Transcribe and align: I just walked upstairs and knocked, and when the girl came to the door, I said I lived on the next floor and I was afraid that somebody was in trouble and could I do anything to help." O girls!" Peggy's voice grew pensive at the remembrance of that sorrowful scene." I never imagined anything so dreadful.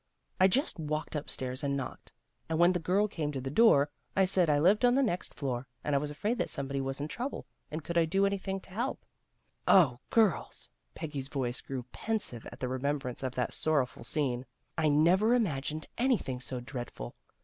I 0.39 0.47
just 0.47 0.79
walked 0.79 1.15
upstairs 1.15 1.63
and 1.63 1.77
knocked, 1.77 2.11
and 2.49 2.57
when 2.57 2.71
the 2.73 2.79
girl 2.79 3.07
came 3.07 3.31
to 3.33 3.39
the 3.39 3.51
door, 3.51 3.91
I 4.15 4.25
said 4.25 4.49
I 4.49 4.57
lived 4.57 4.83
on 4.83 4.95
the 4.95 5.03
next 5.03 5.31
floor 5.35 5.67
and 5.83 5.93
I 5.93 5.99
was 5.99 6.09
afraid 6.09 6.39
that 6.39 6.49
somebody 6.49 6.81
was 6.81 6.99
in 6.99 7.07
trouble 7.07 7.45
and 7.69 7.83
could 7.83 7.99
I 7.99 8.05
do 8.05 8.25
anything 8.25 8.59
to 8.61 8.71
help." 8.71 9.05
O 9.83 9.99
girls!" 10.09 10.69
Peggy's 10.95 11.27
voice 11.27 11.61
grew 11.61 11.85
pensive 11.91 12.47
at 12.47 12.59
the 12.61 12.67
remembrance 12.67 13.21
of 13.21 13.35
that 13.35 13.53
sorrowful 13.53 14.03
scene." 14.03 14.47
I 14.75 14.89
never 14.89 15.35
imagined 15.35 15.85
anything 15.99 16.39
so 16.39 16.59
dreadful. 16.59 17.15